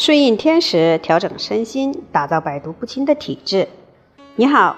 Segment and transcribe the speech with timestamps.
[0.00, 3.68] 顺应天时，调整身心，打造百毒不侵的体质。
[4.34, 4.74] 你好，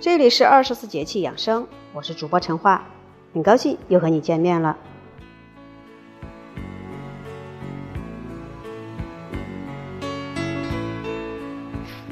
[0.00, 2.84] 这里是二十四节气养生，我是主播陈化，
[3.32, 4.76] 很高兴又和你见面了。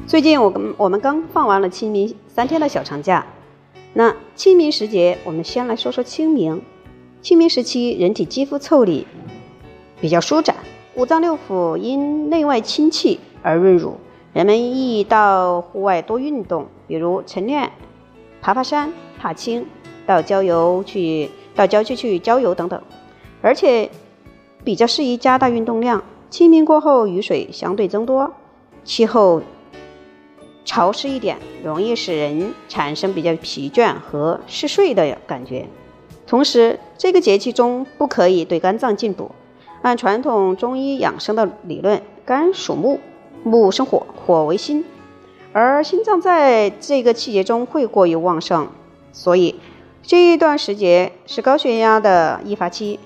[0.06, 3.26] 最近我跟我们刚放完了清明三天的小长假，
[3.94, 6.62] 那清明时节，我们先来说说清明。
[7.20, 9.08] 清明时期，人体肌肤腠理，
[10.00, 10.54] 比较舒展。
[10.96, 13.96] 五脏六腑因内外清气而润乳，
[14.32, 17.72] 人们易到户外多运动，比如晨练、
[18.40, 19.66] 爬爬山、踏青，
[20.06, 22.80] 到郊游去到郊区去郊游等等，
[23.42, 23.90] 而且
[24.62, 26.00] 比较适宜加大运动量。
[26.30, 28.32] 清明过后，雨水相对增多，
[28.84, 29.42] 气候
[30.64, 35.66] 潮湿一点，容易使人产生比较疲倦和嗜睡的感觉。
[36.24, 39.32] 同时，这个节气中不可以对肝脏进补。
[39.84, 43.00] 按传统中医养生的理论，肝属木，
[43.42, 44.82] 木生火，火为心，
[45.52, 48.66] 而心脏在这个季节中会过于旺盛，
[49.12, 49.60] 所以
[50.02, 52.98] 这一段时节是高血压的易发期，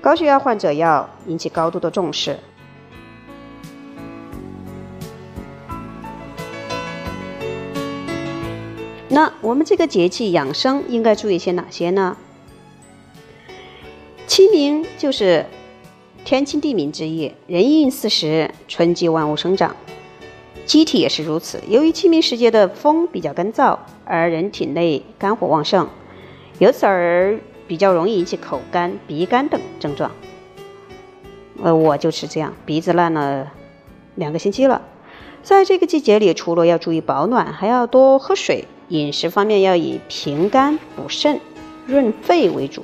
[0.00, 2.40] 高血压患者要引起高度的重视。
[9.08, 12.16] 那我们这个节气养生应该注意些哪些呢？
[14.26, 15.46] 清明就是
[16.24, 19.76] 天清地明之意，人应四时，春季万物生长，
[20.66, 21.60] 机体也是如此。
[21.68, 25.88] 由于清明时节的风比较干燥，而人体内肝火旺盛，
[26.58, 27.38] 由此而
[27.68, 30.10] 比较容易引起口干、鼻干等症状。
[31.62, 33.52] 呃，我就是这样，鼻子烂了
[34.16, 34.82] 两个星期了。
[35.44, 38.64] 在这个季节里，除了要注意保暖，还要多喝水。
[38.88, 41.40] 饮食方面要以平肝、补肾、
[41.86, 42.82] 润肺为主。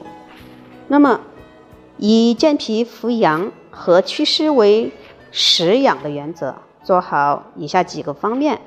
[0.86, 1.20] 那么。
[2.04, 4.90] 以健脾扶阳和祛湿为
[5.30, 8.60] 食养的原则，做好以下几个方面。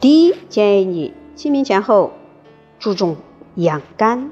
[0.00, 2.14] 第一，建议你清明前后
[2.80, 3.16] 注重
[3.54, 4.30] 养肝；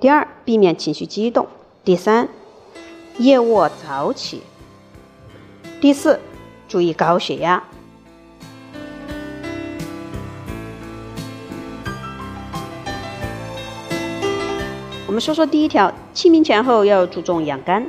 [0.00, 1.46] 第二，避免情绪激动；
[1.82, 2.28] 第三，
[3.16, 4.40] 夜卧早起；
[5.80, 6.20] 第四，
[6.68, 7.64] 注意高血压。
[15.16, 17.82] 我们说说第一条，清明前后要注重养肝。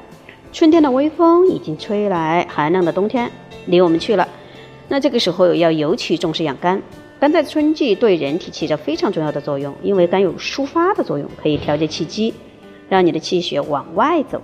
[0.53, 3.29] 春天的微风已经吹来，寒冷的冬天
[3.65, 4.25] 离我们去了。
[4.87, 6.81] 那这个时候要尤其重视养肝。
[7.19, 12.33] 肝在春季对人体起着非常重要的作用，因为肝有抒发的作用，可以调节气机，
[12.87, 14.41] 让你的气血往外走。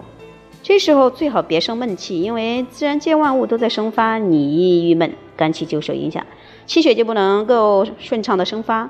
[0.61, 6.25] 这时候最好别生闷气，因为自然界万物都在生发，你一郁闷，肝气就受影响，
[6.65, 8.89] 气血就不能够顺畅的生发。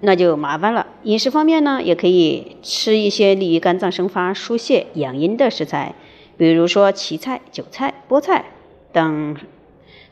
[0.00, 0.86] 那就麻烦了。
[1.04, 5.94] 饮食方面呢，也可以吃一些利于肝脏生发、疏泄、养阴的食材，
[6.36, 8.44] 比如说荠菜、韭菜、菠菜
[8.92, 9.36] 等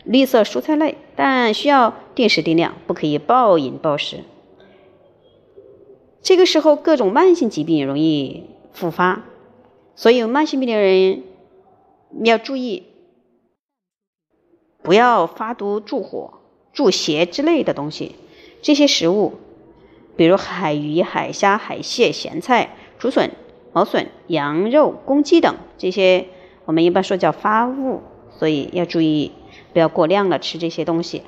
[0.04, 4.20] 绿色蔬菜类，但需要定时定量，不可以暴饮暴食。
[6.22, 9.24] 这个时候，各种慢性疾病容易复发，
[9.94, 11.22] 所以慢性病的人
[12.24, 12.84] 要注意，
[14.82, 16.40] 不要发毒、助火、
[16.72, 18.16] 助邪之类的东西，
[18.62, 19.34] 这些食物。
[20.16, 23.32] 比如海鱼、海虾、海蟹、咸菜、竹笋、
[23.72, 26.26] 毛笋、羊肉、公鸡等这些，
[26.66, 28.02] 我们一般说叫发物，
[28.38, 29.32] 所以要注意
[29.72, 31.22] 不要过量了吃这些东西。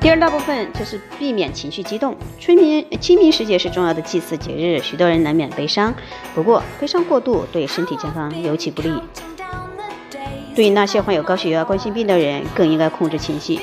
[0.00, 2.14] 第二大部分就是避免情绪激动。
[2.38, 5.94] 春明清明时节是重要的祭祀节日，许多人难免悲伤，
[6.34, 8.90] 不过悲伤过度对身体健康尤其不利。
[10.54, 13.58] 对于那些患有高血压、冠心病的人，更应该控制情绪，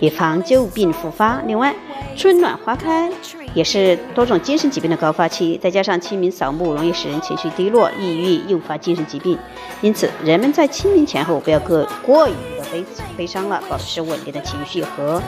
[0.00, 1.40] 以防旧病复发。
[1.46, 1.74] 另外，
[2.16, 3.10] 春暖花开
[3.54, 9.38] 也是多种精神疾病的高发期，再加上清明扫墓容易使人情绪低落、抑郁，诱发精神疾病。
[9.80, 12.84] 因此，人们在清明前后不要过过于的悲
[13.16, 15.22] 悲伤了，保持稳定的情绪和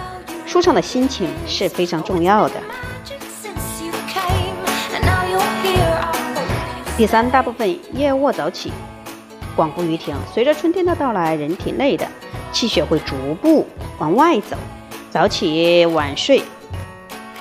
[0.44, 2.54] 舒畅的心情是非常重要的。
[6.98, 8.70] 第三大部分，夜卧早起。
[9.56, 10.14] 广步于庭。
[10.32, 12.06] 随着春天的到来，人体内的
[12.52, 13.66] 气血会逐步
[13.98, 14.56] 往外走。
[15.10, 16.42] 早起晚睡，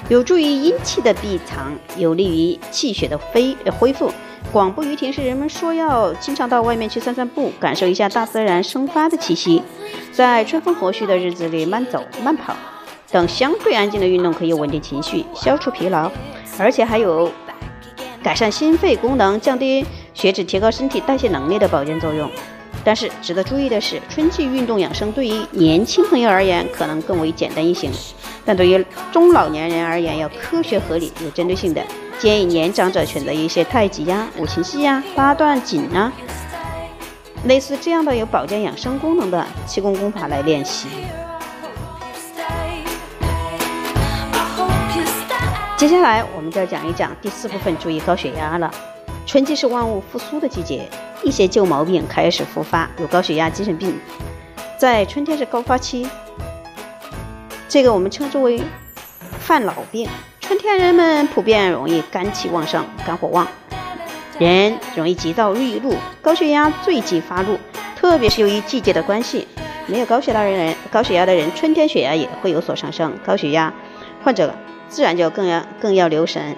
[0.08, 4.12] 有助于阴气的闭藏，有利于气血的飞恢复。
[4.54, 9.62] 广步于庭是人们说要经常到外面去散散步，感受一下大自然生发的气息。
[10.14, 12.56] 在春风和煦的日子里，慢走、慢跑
[13.12, 16.10] 等相对安静的运动，可以稳定情绪、消除疲劳，
[16.58, 17.30] 而且还有
[18.24, 19.86] 改善心肺功能、降低。
[20.16, 22.28] 血脂提高身体代谢能力的保健作用。
[22.84, 27.92] 但是值得注意的是，春季运动养生对于年轻朋友而言可能更为简单易行，
[28.46, 31.84] 但对于中老年人而言要科学合理、有针对性的。
[32.20, 36.12] 建议年长者选择一些太极呀、五禽戏呀、八段锦啊，
[37.46, 40.88] 类似这样的有保健养生功能的气功功法来练习。
[45.76, 48.72] 接下来我们就要讲一讲第四部分，注意高血压了。
[49.26, 50.88] 春季是万物复苏的季节，
[51.24, 54.00] 一些旧毛病开始复发，有高血压、精神病，
[54.78, 56.08] 在春天是高发期，
[57.68, 58.62] 这个我们称之为
[59.40, 60.08] 犯老病。
[60.40, 63.48] 春天人们普遍容易肝气旺盛、肝火旺，
[64.38, 67.58] 人容易急躁易怒，高血压最忌发怒。
[67.96, 69.48] 特别是由于季节的关系，
[69.88, 73.74] 没有高血压的人，高血压的人春天血压也会有所上升，高血压
[74.24, 74.54] 患者
[74.88, 76.56] 自然就更要更要留神。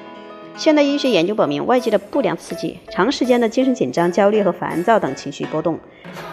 [0.57, 5.79] 现代医学研究表明，外界的不良刺激、长时间的精神紧张、焦虑和烦躁等情绪波动，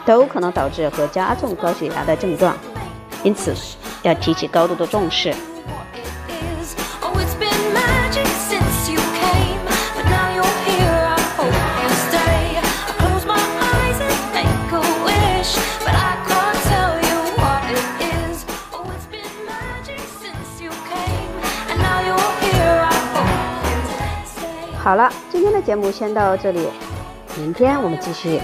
[0.07, 2.57] 都可能导致和加重高血压的症状，
[3.23, 3.55] 因此
[4.03, 5.33] 要提起高度的重视。
[24.85, 26.69] 好了，今天的节目先到这里，
[27.39, 28.39] 明天我们继续。